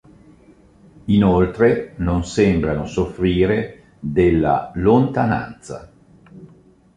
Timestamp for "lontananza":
4.73-5.91